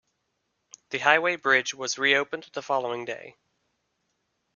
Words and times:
The 0.89 0.97
highway 0.97 1.35
bridge 1.35 1.75
was 1.75 1.99
reopened 1.99 2.49
the 2.53 2.63
following 2.63 3.05
day. 3.05 3.35